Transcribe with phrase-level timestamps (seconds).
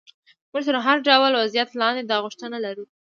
[0.51, 2.85] موږ تر هر ډول وضعیت لاندې دا غوښتنه لرو.